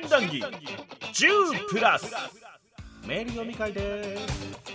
[0.00, 2.12] 験談義10プラス。
[3.06, 4.73] メール読み会です。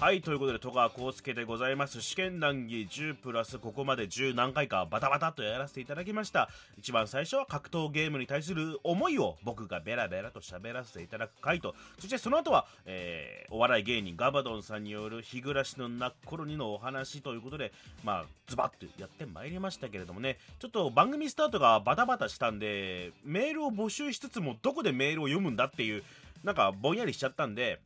[0.00, 2.02] はいということで戸川浩介でございます。
[2.02, 6.50] 試験談義10プラスここまで10何回かバタバタとやらせていただきました。
[6.76, 11.76] 一番最初は格闘ゲームに対する思いを僕がベラベラと喋らせていただく回と。
[12.00, 17.72] そしてその後は、えー、お笑い芸人ガバドンさんによる日暮らしの泣く頃にのお話ということで
[18.02, 20.38] まあズバッとやってまいりましたけれどもね。
[20.58, 26.02] ちょっと番組スタートがバタバタしたんでメールを募集しつつもどこでメールを読むんだっていう
[26.42, 27.78] なんかぼんやりしちゃったんで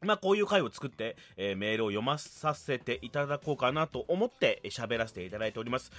[0.00, 5.90] まあ、こういう回を作って、えー、メールを読まさせていただこうかなと思って喋らせていただいております。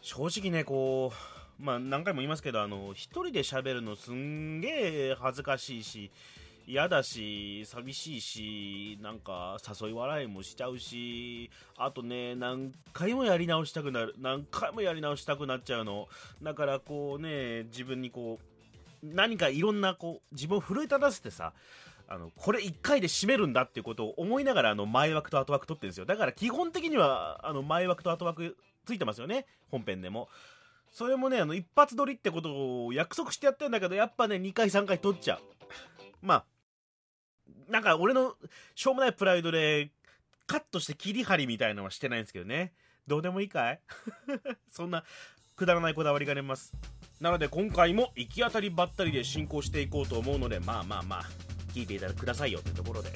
[0.00, 1.12] 正直ね、こ
[1.60, 6.10] う、まあ、何回も言いますけど、あの、一人で喋るのすんげえ恥ずかしいし、
[6.66, 16.08] 嫌だし、寂しいし、なんか誘い笑いもしちゃうし、あとね、何回もやり直したくなる、何回もやり直したくなっちゃうの。
[16.42, 21.52] だからこうね、自分にこう、何かいろんなこう、自分を奮い立たせてさ、
[22.12, 26.04] あのこれ1回で締めるんだっていうことを思いながらあの前枠と後枠取ってるんですよ。
[26.04, 29.46] だから基本的にはあの前枠と後枠ついてますよね。
[29.70, 30.28] 本編でも。
[30.92, 35.40] それもねあの一発撮りってことを約束してやってるんだけどやっぱね2回3回取っちゃう。
[36.20, 36.44] まあ
[37.70, 38.34] なんか俺の
[38.74, 39.90] しょうもないプライドで
[40.46, 42.74] カットして切り張りみたいなのはしてないんですけどね。
[43.06, 43.80] どうでもいいかい？
[44.68, 45.02] そんな
[45.56, 46.74] くだらないこだわりがあります。
[47.20, 51.51] なので今回も行き当たりばったりで進行していこうと思うのでまあまあまあ。
[51.72, 53.10] 聞いていただくださいよってところで。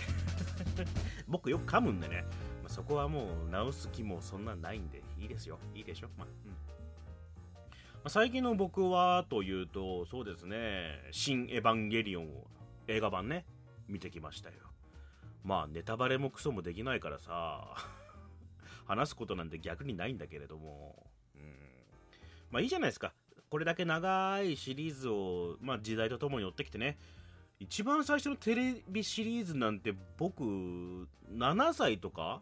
[1.28, 2.24] 僕よく噛むんでね、
[2.62, 5.58] まあ、そこはもう直す気もそんなないんでいいですよ。
[5.74, 6.08] いいでしょ？
[6.16, 6.50] まあ、うん。
[6.50, 6.56] ま
[8.04, 12.46] あ、最近の僕はというとそうですね「新エヴァンゲリオン」を
[12.86, 13.44] 映画版ね
[13.88, 14.56] 見てきましたよ。
[15.44, 17.74] まあネタバレもクソもできないからさ
[18.86, 21.42] 話すことなんて逆にないんだけれども、うん、
[22.50, 23.12] まあいいじゃないですか。
[23.48, 26.98] これだけ長いシリーズを、まあ、時代とともに追ってきてね。
[27.58, 32.40] 一番最初のテレビシリーズなんて僕7歳とか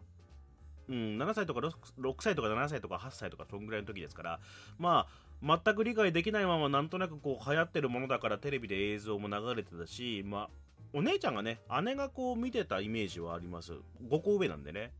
[0.87, 4.39] うん、7歳とか 6, 6歳とか7歳とか8歳とかそんぐらいの時ですから
[4.77, 5.07] ま
[5.43, 10.49] あ全く理解できないままなんとなくこう流行ってるものだからテレビで映像も流れてたしまあ
[10.93, 13.73] お姉ちゃんがね姉がこう見てたイメージはあります。
[14.09, 14.93] 5個上なんでね。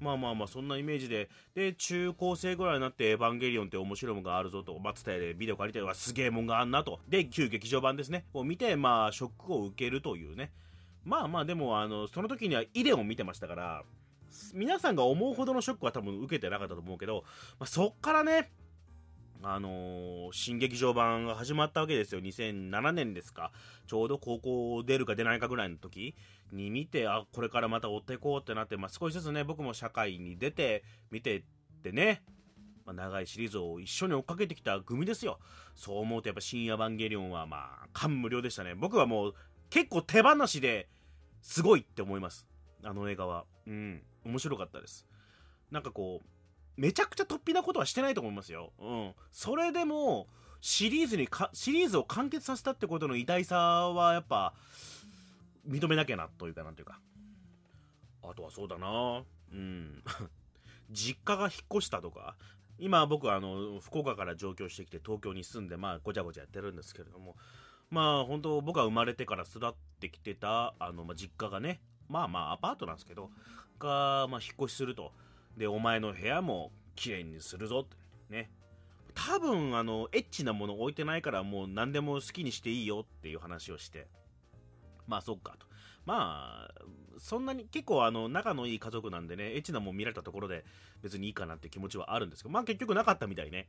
[0.00, 7.00] まあまあまあ、そんなイメージで、で、中高生ぐらいになって、エヴァンゲリオンって面白いものがあるぞと、松田でビデオ借りて、わ、すげえもんがあんなと。
[7.08, 8.26] で、旧劇場版ですね。
[8.34, 10.52] を見て、まあ、ショックを受けるというね。
[11.04, 13.82] まあまあ、でも、あの、その時にはイデオン見てましたから、
[14.52, 17.24] 皆さんが思うほどのショックは多分受けてなかったと思うけど、
[17.58, 18.50] まあ、そっからね、
[19.48, 22.20] あのー、新劇場版が始まったわけですよ。
[22.20, 23.52] 2007年ですか。
[23.86, 26.16] ちょうど高校出るか出ないかぐらいの時
[26.52, 31.42] に見て、あ、これからまた追っていこうってなって、まあ、少しずつね、僕も社会に出て、見てっ
[31.82, 32.24] てね、
[32.84, 35.38] まあ、長いシリーズを一緒に追っかけてきた組ですよ。
[35.76, 38.74] そう思うとやっぱ深夜バンゲリオンはまあ、感無量でしたね。
[38.74, 39.34] 僕はもう
[39.70, 40.88] 結構手放しで
[41.40, 42.46] すごいって思います。
[42.82, 43.44] あの映画は。
[43.66, 44.02] うん。
[44.24, 45.06] 面白かったです。
[45.70, 46.26] なんかこう、
[46.76, 48.72] めちゃくちゃ突飛なことはしてないと思いますよ。
[48.78, 49.14] うん。
[49.32, 50.28] それでも、
[50.60, 54.54] シリーズにか、シリーズを完結させたってことの偉大さはやっぱ、
[55.68, 57.00] 認めなきゃな、というか、なんというか。
[58.22, 59.22] あとはそうだな
[59.52, 60.02] うん。
[60.90, 62.36] 実家が引っ越したとか、
[62.78, 67.36] 今僕はあの、福岡から上京してきて東京に住んで、まあ、ごちゃごちゃやってるんですけれども、
[67.90, 73.30] まあ、本当僕が生まれてから育ってきてた、あの、まあ、実家がね、まあまあ、アパートなんですけど、
[73.78, 75.12] が、まあ、引っ越しすると。
[75.56, 77.96] で、お前の部屋も綺麗にするぞって。
[78.32, 78.50] ね。
[79.14, 84.08] 多分、あの、エッチなもの置いてないからもう何でも好きにしていいよっていう話をして。
[85.06, 85.66] まあ、そっかと。
[86.04, 86.84] まあ、
[87.18, 90.64] そんなに結構あの仲のいい家族なんでね、エッチなもん見られたところで
[91.02, 93.68] 別にいいかなって気持ちはあるんですけど、まあ結局なかったみたいね。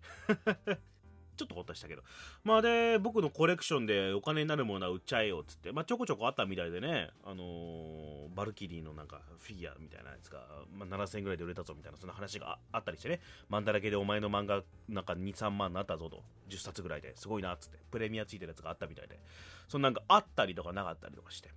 [1.37, 2.03] ちょっとほっとしたけど。
[2.43, 10.39] まあで、僕のコレクションでお金になるものは売っちゃえよっつって、まあちょこちょこあったみたいでね、あのー、バルキリーのなんかフィギュアみたいなやつが、
[10.73, 17.15] まあ、7000円ぐらいで売れたぞみたいな、そんな話があったりしてね、マンだらけでお前の漫画なんか2、3万になったぞと、10冊ぐらいで。
[17.15, 19.19] すごいなっつって、プレミアついてるやつがあったみたいで、
[19.67, 21.49] そんなんかあったりとかなかったりとかして。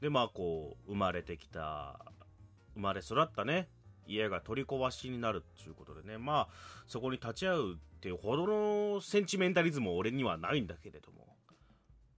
[0.00, 1.98] で、まあこう、生まれてきた、
[2.74, 3.68] 生まれ育ったね、
[4.06, 6.48] 家が取り壊しになるっていうことでね、まあ、
[6.86, 11.26] そこに立ち会うっていうほどのセンチメンタリズムは俺にはないんだけれども、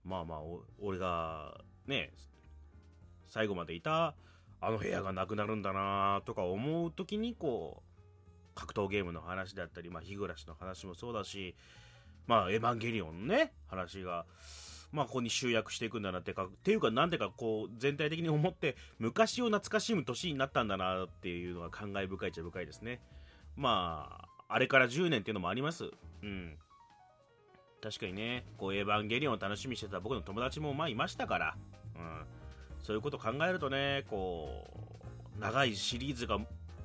[0.05, 0.38] まあまあ、
[0.81, 2.11] 俺がね、
[3.29, 4.17] 最後までいた
[4.61, 11.55] あの部屋がなくなるんだなとか思う時にこう、格闘ゲームの話だったり、まあ、日暮らしの話もそうだし、
[12.27, 14.27] まあ、エヴァンゲリオンのね、話が、
[14.91, 23.00] まあ、ここに集約していくんだなってか、っていうか、なんでかこう、全体的に思って、昔を懐かしむ年になったんだなっていうのが感慨深いっちゃ深いですね。
[23.55, 25.90] まあ、あれから10年っていうのもあります。
[26.22, 26.56] うん。
[27.82, 31.56] 確かにねこうエヴァンゲリオンを楽しみにしてた僕の友達もまあいましたから、
[31.94, 32.22] うん、
[32.82, 34.66] そういうこと考えるとねこ
[35.37, 36.38] う長いシリーズが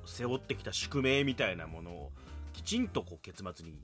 [0.06, 2.12] 背負ってきた宿命みたいなものを
[2.52, 3.74] きちんとこう結末に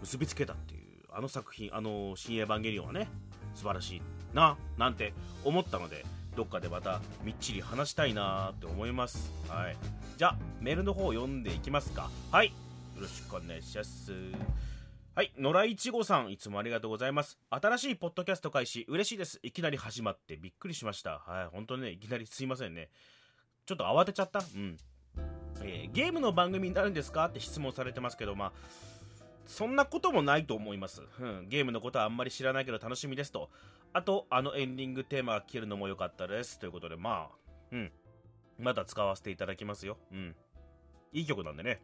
[0.00, 3.08] 結びつけたっていうあの作品あの「新エヴァンゲリオン」はね
[3.54, 4.02] 素晴らしい
[4.32, 5.12] ななんて
[5.44, 6.04] 思ったので
[6.36, 9.30] どっかでまたみっちり話したいなって思います。
[9.48, 9.76] はい。
[10.16, 12.10] じゃあメールの方を読んでいきますか。
[12.32, 12.52] はい。
[13.00, 14.12] ろしくお願いします。
[15.14, 17.38] はい野良いちごさんいつもありがとうございます。
[17.50, 19.38] 新しいポッドキャスト開始嬉しいです。
[19.44, 21.22] いきなり始まってびっくりしました。
[21.24, 22.90] はい本当にねいきなりすいませんね。
[23.64, 24.40] ちょっと慌てちゃった？
[24.40, 24.76] うん。
[25.62, 27.26] えーゲームの番組になるんですか？
[27.26, 28.52] って質問されてますけどまあ
[29.46, 33.50] そんなこともないと思います、うん、ゲームのことはあんまり知らないけど楽しみですと。
[33.92, 36.58] あとあのエンディングテーマが聴けるのも良かったです。
[36.58, 37.36] ということでまあ
[37.70, 37.92] うん。
[38.58, 39.96] また使わせていただきますよ。
[40.10, 40.34] うん。
[41.12, 41.80] いい曲なんでね。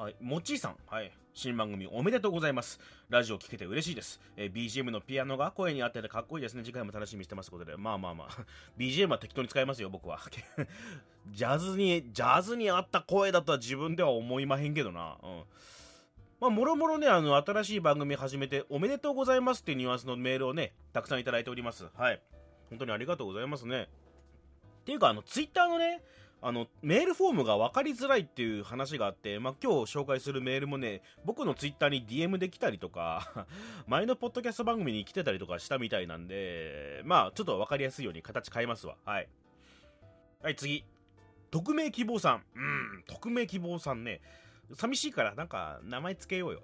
[0.00, 2.80] はい、もちーさん、はい、新番組おめでとうございます。
[3.10, 4.18] ラジオ聴けて嬉しいです。
[4.34, 6.64] えー BGM のピアノが声に合っててかっこいいですね。
[6.64, 8.28] 次回も楽しみにしてますことで、まあまあまあ、
[8.80, 10.18] BGM は適当に使いますよ、僕は。
[11.28, 15.18] ジャズに、ジャズに合った声だとは自分では思いまへんけどな。
[15.22, 15.42] うん。
[16.40, 21.90] まあ、もろもろね、あの、新しい番組始めておめでとうございますっていうニュアンスのメールをね、たくさんいただいております。
[21.94, 22.22] はい。
[22.70, 23.90] 本当にありがとうございますね。
[24.80, 26.02] っていうか、あの、ツイッターのね、
[26.42, 33.46] あの、メールフォームが分かりづらいっていう話があって、まあ、今日紹介するメールもね、僕のツイッターに DM で来たりとか、
[33.86, 38.96] 前のポッドキャスト番組に来てたりとかしたみたいなんで、まあ、ちょっと分かりやすいように形変えますわ。
[39.04, 39.28] はい。
[40.42, 40.84] はい、次。
[41.50, 42.44] 匿名希望さん。
[42.54, 44.22] うん、匿名希望さんね。
[44.74, 46.62] 寂しいから、なんか、名前つけようよ。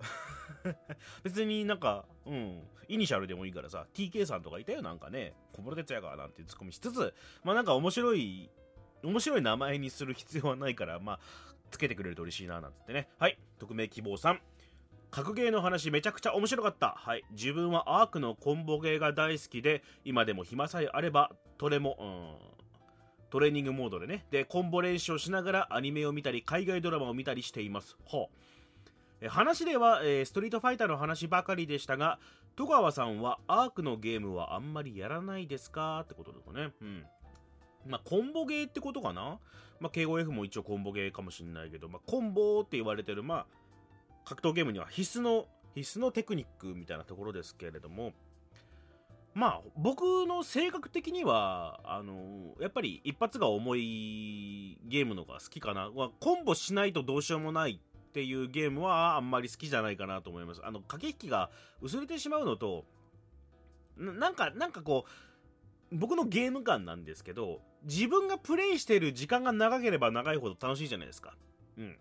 [1.25, 5.35] 別になんか、うん、イニシャルでもいいからさ、TK さんとかいたよ、なんかね。
[5.53, 8.49] 小室哲也がなんてツッコミしつつ、まあなんか面白い、
[9.03, 11.21] 面白い名前にする必要はないから、まあ、
[11.71, 13.09] つけてくれると嬉しいな、なんつってね。
[13.19, 14.41] はい、匿名希望さん。
[15.11, 16.95] 格ゲーの話めちゃくちゃ面白かった。
[16.99, 17.25] はい。
[17.31, 24.27] 自分はアークのコンボゲーが大好きで、今でも暇さえあれば、トレも、うん、トレーニングモードでね。
[24.31, 27.97] で、コンボ練習をしながらアニメを見たり、海外ドラマを見たりしています。
[28.05, 28.37] はあ。
[29.23, 32.19] え話では、えーストリートファイターの話ばかりでしたが、
[32.57, 36.01] 戸川さんはアークのゲームはあんまりやらないですか？
[36.01, 36.73] ってことですね。
[36.83, 37.05] うん。
[37.89, 39.39] まあ、コンボゲーってことかな？
[39.81, 43.47] まあ、K5F も一応コンボゲーかもしれないけど、まあ、コンボって言われてる、まあ、
[44.25, 48.13] 格闘ゲームには必須の、必須のテクニックみたいなところですけれども、
[49.35, 55.91] まあ、僕の性格的には、あのやっぱり一発が重いゲームのが好きかな。
[55.95, 60.63] まあコンボしないとどうしようもないっていうゲームはあんまり好きじゃないかなと思います。
[60.65, 61.51] あの、駆け引きが
[61.83, 62.87] 薄れてしまうのと、
[63.99, 65.05] なんか、なんかこ
[65.93, 71.35] う、僕のゲーム感なんですけど、自分がプレイしている時間が長ければ長いほど楽しいじゃないですか。
[71.79, 71.97] うん。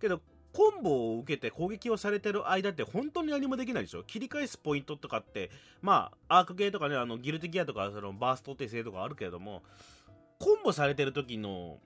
[0.00, 0.20] けど、
[0.52, 5.50] コンボを受けて攻撃をされてる間って本当に何もできないでしょ切り返すポイントとかって、
[5.82, 9.62] まあ、アークゲーとかね、あの、ギルティギアとか、その、バースト手製とかあるけれども、
[10.38, 11.78] コンボされてる時の、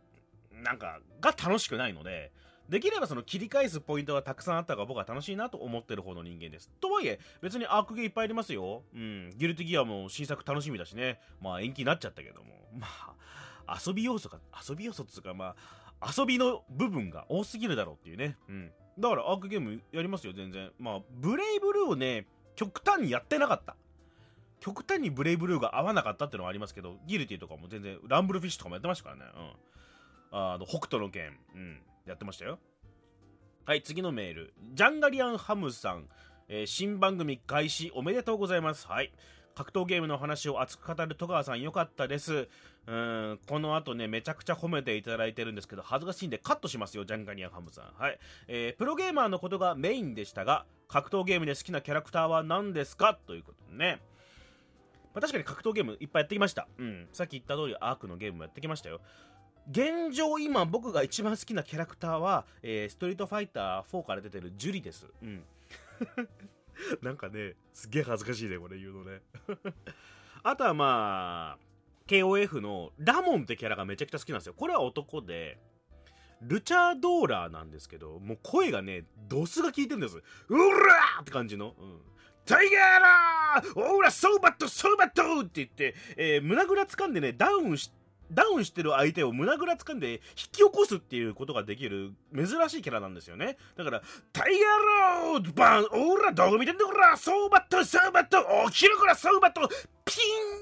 [0.53, 2.33] なんか、が楽しくないので、
[2.69, 6.71] できればその切り返すポイントがたくさんあった方が僕は楽しいなと思ってる方の人間です。
[6.81, 8.83] とはいえ、別にアークゲーいっぱいありますよ。
[8.95, 9.31] うん。
[9.37, 11.21] ギルティギアも新作楽しみだしね。
[11.41, 12.63] まあ延期になっちゃったけども。
[12.79, 13.12] まあ、
[13.69, 14.39] 遊び要素が、
[14.69, 15.55] 遊び要素っつうかま
[16.01, 18.37] あ、遊びの部分が多すぎるだろうっていうね。
[18.49, 18.73] うん。
[18.99, 20.71] だからアークゲームやりますよ、全然。
[20.79, 22.27] まあ、ブレイブルーをね、
[22.57, 23.77] 極端にやってなかった。
[24.61, 29.23] 極端にブレイブルーが合わなかったっていうのはありますけど、ギルティとかも全然、ランブルフィッシュとかもやってましたからね。
[30.31, 30.39] うん。
[30.39, 32.59] あの、北斗の剣、うん、やってましたよ。
[33.65, 34.55] はい、次のメール。
[34.75, 36.09] ジャンガリアンハムさん、
[36.49, 38.87] えー新番組開始おめでとうございます。
[38.87, 39.13] はい。
[39.55, 42.49] 格闘ゲームの話を熱く語る戸川さんよかったです。
[42.87, 47.93] うん、この後ね、めちゃくちゃ褒めていただいてるんですけど、恥ずかしいんでカットしますよ、ジャンガリアハムさん。
[47.97, 48.19] はい。
[48.49, 53.19] えープロゲーマーのことがメインでしたが、格闘ゲームで好きなキャラクターは何ですか？
[53.27, 54.01] ということでね。
[55.15, 56.67] まあ、確かに格闘ゲームいっぱいやってきました。
[56.79, 57.09] うん。
[57.13, 59.01] さっき言った通りアークのゲームもやってきましたよ。
[59.71, 65.07] 現状今僕が一番好きなキャラクターは、えーストリートファイター4から出てるジュリです。
[65.23, 65.45] うん。
[67.03, 69.23] なんかね、すげえ恥ずかしいね、これ言うのね。
[70.43, 71.59] あとはまあ、
[72.07, 74.55] KOF のラモンってキャラがめちゃくちゃ好きなんですよ。
[74.55, 75.59] これは男で、
[76.43, 80.17] ルチャードーラーなんですけど、もう声がね、ドスが効いてるんです。
[80.17, 81.75] うらーって感じの。
[81.79, 82.01] うん。
[82.45, 87.93] タイガーラーオーラソーバットソーバットって言って、えー胸ぐら掴んでね、ダウンし、
[88.33, 93.57] ダウンしてる相手を胸ぐら掴んで引き起こすっていうことができる珍しいキャラなんですよね。
[93.77, 94.69] だから、タイヤ
[95.33, 98.39] ローバンオーラどこ見てんだこらソーバットソーバット
[98.71, 99.69] 起きるこらソーバット
[100.05, 100.15] ピ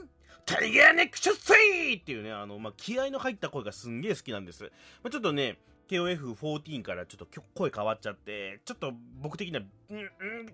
[0.05, 0.09] ン
[0.47, 1.55] タイガーネックショッセ
[1.93, 4.65] イっていうね、あの、まあ、気合の入った声がすんげえ好きなんです。
[4.65, 5.59] まあ、ちょっとね、
[5.91, 10.03] KOF14 からちょっと声変わっちゃって、ちょっと僕的には、うん、ん、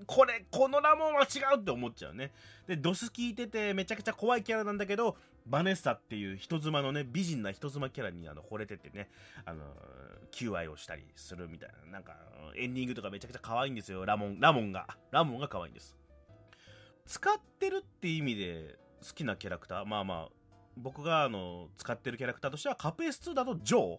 [0.06, 2.32] これ、このラモンは違うって思っちゃうね。
[2.66, 5.16] で、ドス聞いててめちゃくちゃ怖いキャラなんだけど、
[5.46, 9.10] バネッサっていう人妻のね、美人な人妻キャラにあの惚れててね、
[9.44, 9.62] あの、
[10.30, 12.16] 求愛をしたりするみたいな、なんか、
[12.56, 14.88] エンディングとかめちゃくちゃ可愛いんですよ、ラモン、ラモンが。
[15.10, 15.96] ラモンが可愛いんです。
[17.04, 20.28] 使ってるって意味で好きなキャラクター、まあまあ、
[20.78, 23.98] 僕があの、使ってるキャラクターとしては、カプエス2だとジョー。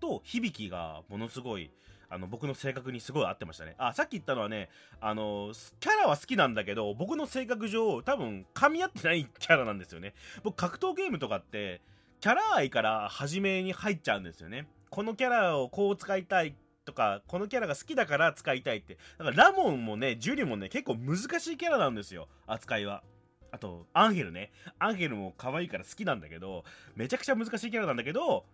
[0.00, 1.70] と響きがものすごい
[2.10, 3.74] あの僕の性格にすごい合ってましたね。
[3.78, 10.14] あさっき言ったのはねあのキャラは好きなんだけど僕の性格上多分噛み合ってないキャラなんですよね。
[10.42, 11.80] 僕格闘ゲームとかって
[12.20, 14.66] キャラ愛から初めに入っちゃうんですよね。
[14.90, 16.54] このキャラをこう使いたい
[16.86, 18.96] とかこのキャラが好きだから使いたいって。
[19.18, 22.28] だからラモンもねジュリもね結構難しいキャラなんですよ。
[22.46, 23.02] 扱いは。
[23.50, 24.50] あとアンヘルね。
[24.78, 26.64] アンヘルも可愛いから好きなんだけど
[26.96, 28.44] めちゃくちゃ難しいキャラなんだけど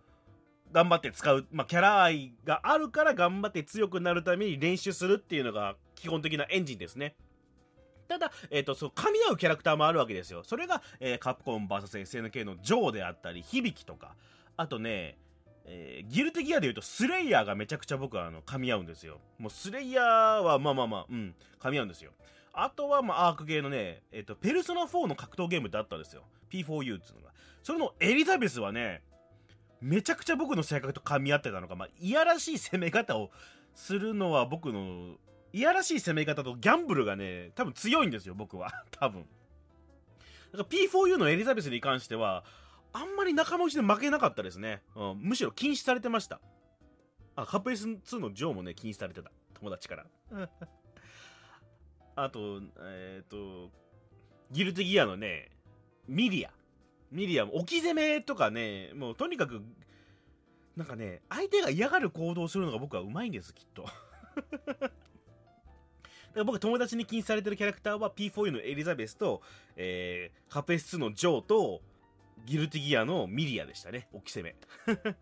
[0.75, 7.15] 頑張って使う、まあ、キャラ愛があるから頑張って強くなるために練習するっていうのが基本的なエンジンですね。
[8.09, 10.43] ただ、えっ、ー、と、そう、噛み合うキャラクターもあるわけですよ。
[10.43, 14.15] それが、えー、カプコン VSSNK のジョーであったり、響きとか、
[14.57, 15.17] あとね、
[15.63, 19.21] えー、ギルテギアで言うと、スレイヤーがめちゃくちゃ僕は、あの、噛み合うんですよ。
[19.39, 22.11] もう、スレイヤーは、まあまあまあ、うん、噛み合うんですよ。
[22.51, 26.23] あとは、まあ、アークゲーのね、えっ、と、ペルソナ4の格闘ゲームってあったんですよ。
[26.51, 27.33] P4U っていうのが。
[27.63, 29.01] それのエリザベスはね、
[29.81, 33.31] めちゃくちゃ僕の性格と噛み合ってたのか、まあ、いやらしい攻め方を
[33.73, 35.15] するのは僕の、
[35.53, 38.71] いやらしい攻め方とギャンブルがね、多分強いんですよ、僕は。
[38.91, 39.25] 多分。
[40.51, 42.43] だから P4U のエリザベスに関しては、
[42.93, 44.81] あんまり仲間内で負けなかったですね。
[44.95, 46.39] うん、むしろ禁止されてました。
[47.35, 49.31] あ、カップ S2 のジョーもね、禁止されてた。
[49.55, 50.05] 友達から。
[52.15, 53.69] あと、えっ、ー、と、
[54.51, 55.51] ギルティギアのね、
[56.07, 56.51] ミリア。
[57.11, 59.61] ミリアム、置き攻めとかね、もうとにかく、
[60.75, 63.85] なんかね、相手が嫌がる行動をするのが僕はうまいんです、きっと。
[64.75, 64.89] だか
[66.33, 69.41] ら僕友達に禁止されてるキャラクターは P4U のエリザベスと、
[69.77, 71.81] えー、カペス2のジョーと、
[72.45, 74.55] ギルティギアのミリアでしたね、置き攻め。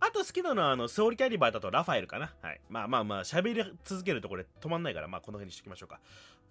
[0.00, 2.34] あと好きなのは、あの、ソウルキャリバーだとラファエルかな。
[2.42, 2.60] はい。
[2.68, 6.00] まあまあまあ、喋り続けるとこれ止まんないから、まあこの辺にしときましょうか。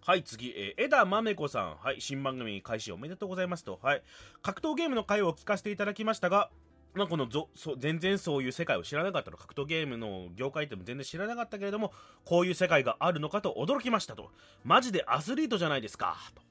[0.06, 1.76] はい、次、えー、枝豆子さん。
[1.78, 3.80] はい、新番組開始おめでとうございますと。
[3.82, 4.04] はい。
[4.42, 6.50] 格闘ゲームの回を聞かせていただきましたが、
[6.94, 11.92] まあ、このぞそ全然そういう世界を知らなかったの格闘ゲームの業界っても全然知らなかったけれども
[12.24, 14.30] こういう世界があるのかと驚きましたと
[14.64, 16.44] マジでアスリートじゃないですかと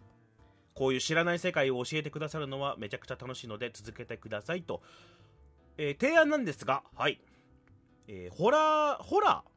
[0.75, 4.83] こういう知らない世界を教えてくださるのはめちゃくちゃ楽しいので続けてくださいと
[5.79, 7.21] えー、提案なんですが、はい。
[8.09, 9.52] えー、ホラー、ホラー、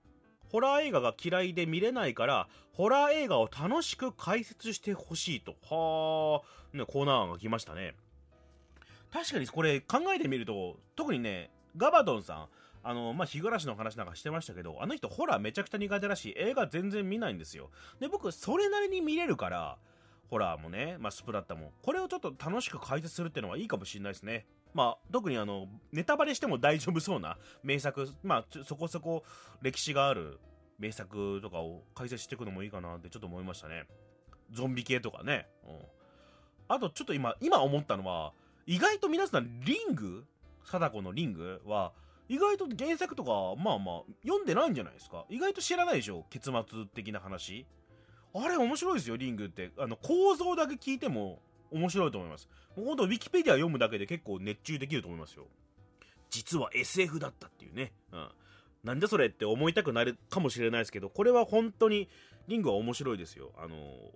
[0.52, 5.56] ホラー映画が嫌いで見れないから、ホラー映画を楽しく解説してほしいと。
[5.64, 7.96] はー、ね、コーナー案が来ましたね。
[9.12, 12.48] 確かにこれ考えてみると、特にね、ガバドンさん、
[12.84, 17.72] あの、まあ、日暮らしの話なんかしてましたけど、あの人ホラーめちゃくちゃ苦手だし、映画全然見ないんですよ。
[18.00, 19.78] で、僕、それなりに見れるから、
[20.30, 24.46] ホラーもね、まあ、スプラッタも、これをちょっと楽しく解説するっていうのはいいかもしれないですね。
[24.76, 29.24] まあ、特にあの、ネタバレしても大丈夫そうな 名作、まあ、そこそこ
[29.62, 30.38] 歴史がある
[30.78, 33.88] 名作とかを解説していくのもいいかなってちょっと思いましたね。
[34.52, 35.48] ゾンビ系とかね。
[35.64, 35.80] うん。
[36.68, 38.34] あと、ちょっと今、今思ったのは、
[38.66, 40.26] 意外と皆さん、リング
[40.66, 41.94] 貞子のリングは、
[42.28, 45.26] 意外と原作とか、まあまあ、読んでないんじゃないですか。
[45.30, 47.66] 意外と知らないでしょ結末的な話。
[48.34, 49.72] あれ面白いですよ、リングって。
[49.78, 51.40] あの、構造だけ聞いても、
[51.72, 52.48] 面白いと思います。
[52.76, 55.48] もうほんと、ウィキペディア読むだけで結構熱中できると思いますよ。
[56.30, 57.94] 実は SF だったっていうね。
[58.12, 58.30] うん。
[58.84, 62.10] なんでそれって思いたくなるかもしれないですけど、これは本当に、
[62.48, 63.52] リングは面白いですよ。
[63.58, 64.12] あのー、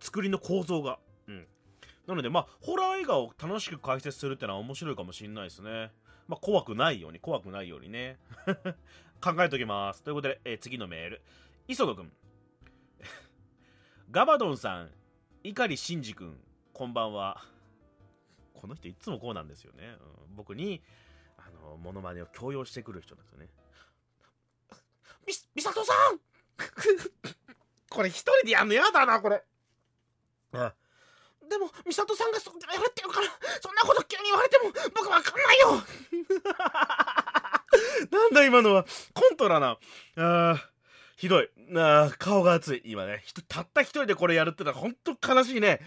[0.00, 0.98] 作りの構造が。
[1.28, 1.46] うん。
[2.06, 5.92] なので、まあ、ホラー映画を楽しく解説するってのは面白いかもしれないですね。
[6.26, 8.18] まあ、怖くないように、怖くないようにね。
[9.22, 10.02] 考えときます。
[10.02, 11.22] ということで、えー、次のメール。
[11.68, 12.12] 磯野くん。
[14.10, 14.90] ガバドンさん、
[15.44, 16.36] 碇シンジ君
[16.72, 17.42] こんばんは。
[18.54, 19.84] この人いつもこうなんですよね、
[20.28, 20.82] うん、僕に
[21.36, 23.48] あのモノマネを強要してくる人なんですよね。
[25.26, 26.18] みみさとさん！
[27.88, 29.44] これ一人でやんのやだなこれ。
[30.52, 30.74] あ
[31.48, 33.26] でも美里さんがそやるって言うから
[33.62, 35.82] そんなこと急に言われても僕わかんないよ。
[38.10, 38.84] なんだ今のは。
[39.14, 39.78] コントラな。
[40.16, 40.70] あ。
[41.18, 41.48] ひどい。
[41.76, 42.82] あ顔が熱い。
[42.84, 43.24] 今ね。
[43.48, 45.80] たった一人でこれやるってのは本当悲しいね。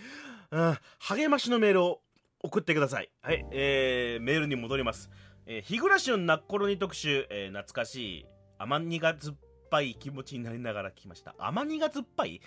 [0.51, 2.01] あ励ましのメールを
[2.43, 3.09] 送ってください。
[3.21, 3.45] はい。
[3.51, 5.09] えー、メールに戻ります。
[5.45, 8.25] えー、日暮らしのなっころに特集、えー、懐かしい
[8.59, 9.35] 甘苦が酸っ
[9.69, 11.33] ぱい気持ちになりながら聞きました。
[11.39, 12.41] 甘苦酸っぱい？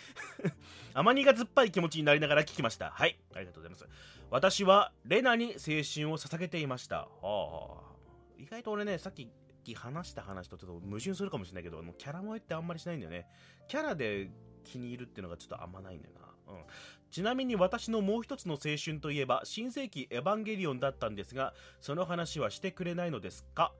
[0.92, 2.90] 甘苦酸っぱい気持ちになりながら聞きました。
[2.90, 3.18] はい。
[3.34, 3.88] ありがとうございます。
[4.28, 7.08] 私はレナに青春を捧げていました。
[7.22, 7.94] はあ、
[8.36, 9.26] 意外と俺ね、さっき
[9.64, 13.26] き話した話とちょっと矛盾するかもしれないけど、あのキャラ萌えってあんまりしないんだよね。
[13.66, 14.30] キャラで
[14.62, 16.54] 気に入るっていうのがちょっとあんまないんだよな。
[16.54, 16.62] うん。
[17.10, 23.72] ちなみに私のもう一つの青春といえば、新世紀エヴァンゲリオンだったんですが、その話はしてくれないのですか？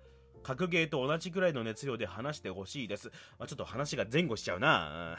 [0.43, 3.11] 格ゲーと同じくらいの熱量で話してほしいです。
[3.38, 5.17] まあ、ちょっと話が前後しちゃうな。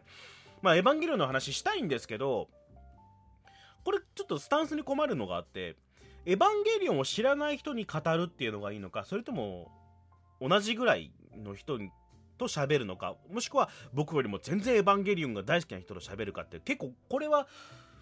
[0.62, 2.48] まあ、エヴァンゲリオンの話したいんですけど、
[3.84, 5.76] これちょっとスタンスに困るのがあって、
[6.24, 9.70] エヴァンゲリオンを知らない人に語るっていうのがいいのか、それとも
[10.46, 11.78] 同じぐらいの人
[12.38, 17.46] と喋るのか、もしくは僕よりも全然エヴァンゲリオンが大好きな人と喋るかって結構これは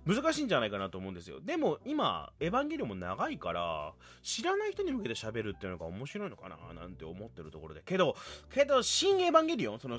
[0.06, 1.40] 難しいんじゃないかなと思うんですよ。
[1.40, 3.92] でも今、エヴァンゲリオンも長いから、
[4.22, 7.82] 知らない人に向けて喋るっていうのが面白いのかななんて思ってるところで。
[7.84, 8.16] けど、
[8.50, 9.98] けど、新エヴァンゲリオン、その、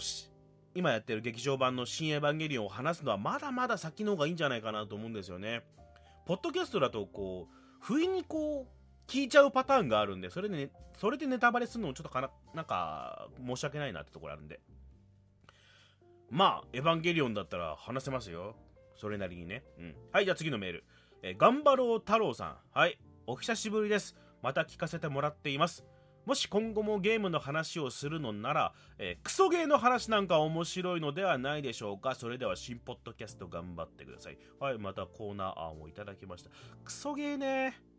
[0.74, 5.62] 今やってる劇場版の新エヴァンゲリオンを話すのはまだまだ先の方がいいんじゃないかなと思うんですよね。
[6.26, 8.81] ポッドキャストだとこう、不意にこう、
[9.12, 14.62] 聞いちゃうパターンがあるんで、それでね、それでネタバレするのもちょっとかな、なんか、申し訳ないなってところあるんで。
[16.30, 18.56] まあ、エヴァンゲリオンだったら話せますよ。
[18.96, 19.66] それなりにね。
[19.78, 19.96] うん。
[20.14, 20.86] はい、じゃあ次のメール。
[21.24, 22.58] えー、頑張ろう太郎さん。
[22.72, 24.16] はい、お久しぶりです。
[24.42, 25.84] また聞かせてもらっています。
[26.26, 32.16] もし今後もゲームの話をするのなら、えー、クソゲーの話なんか面白いのではないでしょうか。
[32.16, 34.38] それでは新ポッドキャスト頑張ってください。
[34.58, 36.50] はい、またコーナー案をいただきました。
[36.86, 37.91] クソゲーね。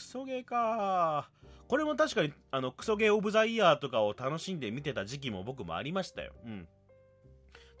[0.00, 1.28] クソゲーか。
[1.68, 6.32] これも確かに、あの、クソゲーオブザイヤーとかを楽しんで見てた時期も僕もありましたよ。
[6.42, 6.66] うん。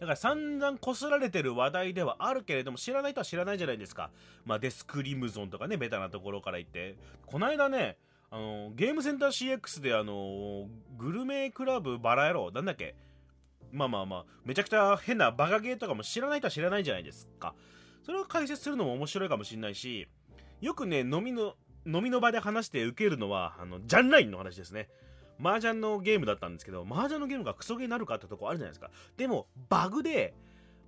[0.00, 4.10] だから散々こすられてる話題ではあるけれども、知らない人は知らないじゃないですか。
[4.44, 6.98] まあ、デスクリムゾンとかね、ベタなところから言って。
[7.24, 7.96] こないだね、
[8.30, 12.94] あのゲームセンター CX であのグルメクラブバラ野郎なんだっけ
[13.72, 17.54] まあまあまあめちゃくちゃ変なバカゲーとかも知らない人は知らないじゃないですか
[18.04, 20.06] それを解説するのも面白いかもしれないし
[20.60, 21.54] よくね飲みの
[21.86, 24.88] 飲みの場で話して受けるのはあのジャンラインの話ですね
[25.42, 30.34] 麻雀のゲームだったんですけど麻雀のゲームがクソゲーになるかってとこあるじゃないですかでもバグで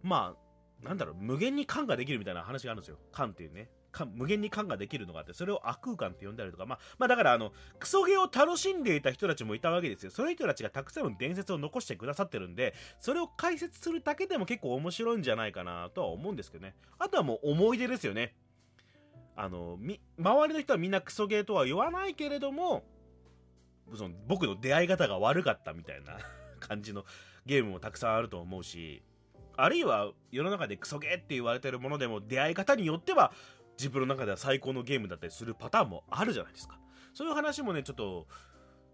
[0.03, 0.35] ま
[0.83, 3.69] あなんだろう無限に缶ができるみたいな話があるんですよ缶っていうね
[4.15, 10.11] 無限に感ができるのがあって、それを悪空間って呼んだりとか、まあ、まあだからあの、クソゲーを楽しんでいた人たちもいたわけですよ。
[10.11, 16.75] そういう人たちがたくさんの伝説を残してくださってるんで、それを解説するだけでも結構面白いんじゃないかなとは思うんですけどね。
[16.99, 18.35] あとはもう思い出ですよね。
[19.37, 22.85] あの、み、周りの人はみんなクソゲーとは言わないけれども、
[23.95, 26.19] その僕の出会い方が悪かったみたいな
[26.61, 27.05] 感じの
[27.47, 29.03] ゲームもたくさんあると思うし、
[29.57, 33.33] あるいは世の中でクソゲーって言われてるものでも出会い方によっては
[33.79, 36.79] 自分の中では最高のゲームだったりするパターンもあるじゃないですか。
[37.15, 38.27] そういう話もね、ちょっと、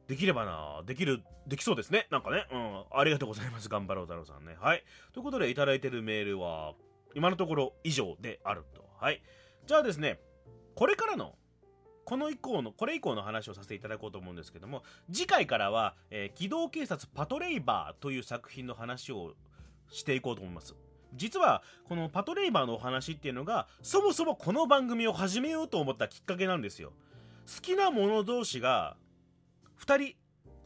[0.09, 2.09] できればな、できる、できそうですね。
[2.11, 3.69] なんかね、うん、ありがとうございます。
[3.69, 4.57] 頑張ろう太郎さんね。
[4.59, 4.83] はい。
[5.13, 6.73] ということで、いただいてるメールは、
[7.15, 8.89] 今のところ以上であると。
[8.99, 9.23] はい。
[9.67, 10.19] じゃあですね、
[10.79, 11.35] これからの、
[12.05, 19.35] この以降の、これ以降の話をさせていただこうと思うんですけども、次回からは、えー、機動警察パトレイバーという作品の話を
[19.91, 20.77] していこうと思います。
[21.15, 26.93] 実はこのパトレイバーのお話っていうのがそもそもこの番組を始めようと思ったきっかけなんですよ
[27.53, 28.95] 好きな者同士が
[29.81, 30.15] 2人2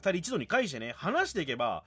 [0.02, 1.84] 人一度に返してね話していけば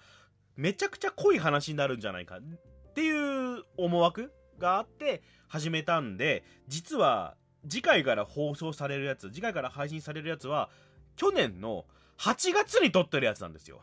[0.56, 7.36] めちゃくちゃ濃い話になるんじゃないかっていう思惑があって始めたんで実は
[7.68, 10.70] 次回から放送されるやつ次回から配信されるやつは
[11.16, 11.86] 去年の
[12.18, 13.82] 8月に撮ってるやつなんですよ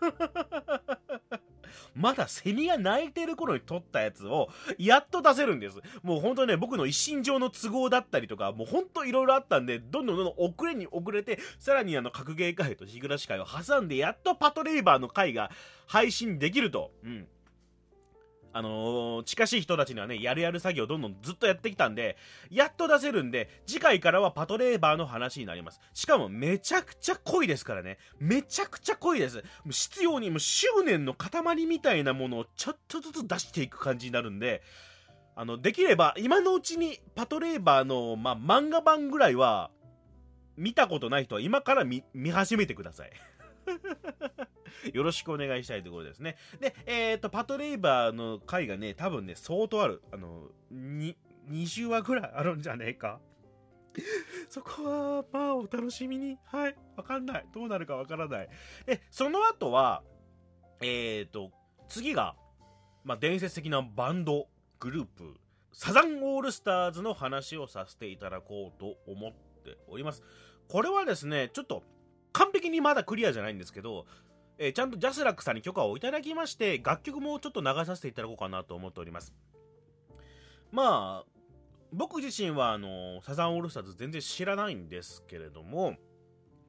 [1.94, 4.48] まだセミが鳴いてる頃に撮ったやつを、
[4.78, 5.78] やっと出せるんです。
[6.02, 15.50] もう本当ね、僕の一身上の都合だったりとか、もう本当いろいろあったんで、どんどんどんどん遅れに遅れて、さらにあの、格ゲー会と日暮らし会を挟んで、やっとパトレイバーの会が
[15.86, 16.92] 配信できると。
[17.04, 17.26] うん。
[18.56, 22.16] あのー、近しい人たちにはね、やるやる作業をどんどんずっとやってきたんで、
[22.50, 25.80] やっと出せるんで、次回からはパトレーバーの話になります。
[25.92, 27.98] しかもめちゃくちゃ濃いですからね。
[28.18, 29.36] めちゃくちゃ濃いです。
[29.36, 34.62] もう必要にもう執念の塊みたいなものをちょっとずつ出していく感じになるんで、
[35.34, 39.70] あの、できれば今のうちにパトレーバーの、まあ、漫画版ぐらいは、
[40.56, 43.10] 見たことない人は今から見始めてください。
[44.92, 46.36] よろしくお願いしたいところですね。
[46.60, 50.02] で、えっ、ー、と、パトレイバーの回がね、多分ね、相当ある。
[50.12, 51.16] あの、に、
[51.50, 53.20] 20話ぐらいあるんじゃねえか。
[54.48, 56.38] そこは、まあ、お楽しみに。
[56.44, 56.76] はい。
[56.96, 57.46] わかんない。
[57.52, 58.48] どうなるかわからない。
[58.84, 60.02] で、その後は、
[60.80, 61.52] えっ、ー、と、
[61.88, 62.36] 次が、
[63.04, 64.48] まあ、伝説的なバンド、
[64.80, 65.36] グループ、
[65.72, 70.22] サザンオールスターズの話をさせていただこうと思っております。
[70.68, 71.82] これはですね、ちょっと、
[72.32, 74.06] 完璧にまだクリアじゃないんですけど、
[74.58, 79.34] えー、ちゃんとジャスラックさんに許可をいただきまして、楽曲もちょっと流させていただこうかなと思っております。
[80.72, 81.30] まあ、
[81.92, 85.96] 僕自身はあの、サザンオールスターズ全然知らないんですけれども、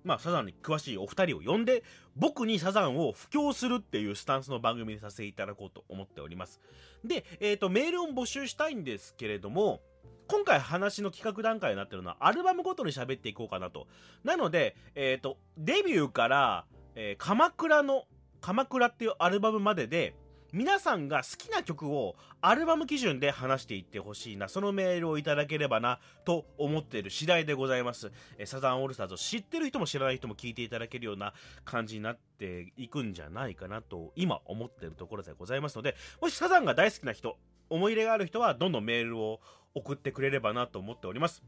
[0.04, 1.84] まあ、サザンに詳しいお二人を呼んで、
[2.16, 6.62] 僕にサザンを布教するっていうスタンスの番組にさせていただこうと思っております。
[7.04, 9.82] で、えっ、ー、と、メールを募集したいんですけれども、
[10.28, 13.88] 今回話の企画段階になってるのは、アルバムごとに喋っていこうかなと。
[14.24, 16.66] なので、えっ、ー、と、デビューから、
[17.00, 18.06] えー、鎌倉の、
[18.42, 20.16] 鎌倉っていうアルバムまでで、
[20.52, 28.12] 皆さんが好きな曲をアルバム基準で話していってほしいな、そのメールをいただければな、と思っている次第でございます。
[28.40, 31.34] えサザンオールスターズを知ってる人も知らない人も聞いていただけるような
[31.66, 37.38] 感じになっていくんじゃないかなと、今思ってるところでございますので、もしサザンが大好きな人、
[37.70, 39.40] 思い入れがある人は、どんどんメールを
[39.76, 41.44] 送ってくれればなと思っております。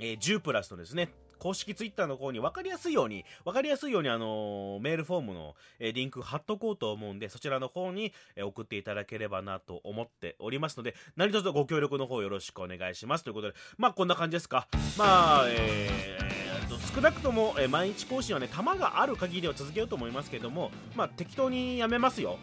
[0.00, 13.24] えー、10プラスのですね、公式ツイッターの方に分かりやすいように、分かりやすいようにあのー、メールフォームの、えー、リンク貼っとこうと思うんで、そちらの方に、えー、送っていただければなと思っておりますので、何卒ご協力の方よろしくお願いします。
[13.24, 14.68] ということで、まあこんな感じですか。
[14.96, 22.38] まあ、えー、少なくとも、え毎日更新はね、弾がある限りは続けようと思いますけども、まあ適当にやめますよ。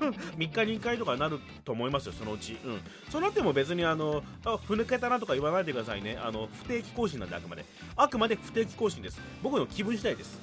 [0.36, 2.58] 3日に1回とかなると思いますよ、そのうち。
[2.64, 2.80] うん。
[3.10, 6.18] そうなっても別に、あの、あ、ふぬけたなとか言わないでくださいね。
[6.22, 7.64] あの、不定期更新なんで、あくまで。
[7.96, 9.20] あくまで不定期更新です。
[9.42, 10.40] 僕の気分次第です。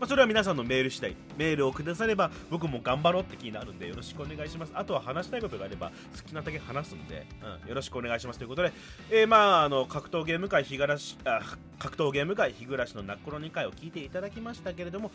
[0.00, 1.16] まあ、それは皆さんのメール次第。
[1.36, 4.72] メールをくだされば僕も頑張ろうって気になるんでよろしくお願いします。
[4.74, 7.26] あとは話したいことがあれば好きなだけ話すんで、
[7.62, 8.38] うん、よろしくお願いします。
[8.38, 8.72] ということで、
[9.10, 11.40] えー、まああの格闘ゲーム界日暮らしあ
[11.78, 15.10] 格闘ゲーム界日暮らしのナックロ2回を聞いていただきましたけれども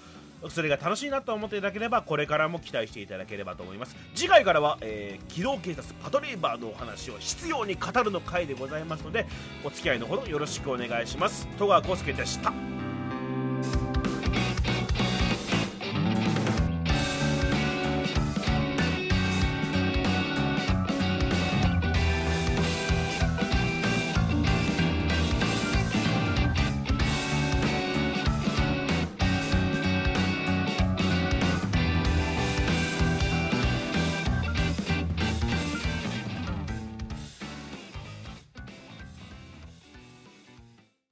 [0.49, 3.95] それが楽しいなと思っていただければこれからも期待していただければと思います。
[4.15, 9.25] 次回からは、えー、機動警察パトレーバーのお話を必要に語るの回でございますので
[9.63, 11.47] お付き合いのほどよろしくお願いします。
[11.57, 12.78] 戸川浩介でした。